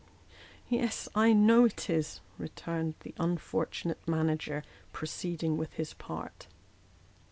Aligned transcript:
"Yes, 0.67 1.07
I 1.13 1.31
know 1.31 1.65
it 1.65 1.87
is," 1.87 2.21
returned 2.39 2.95
the 3.01 3.13
unfortunate 3.19 4.07
manager, 4.07 4.63
proceeding 4.91 5.57
with 5.57 5.73
his 5.73 5.93
part. 5.93 6.47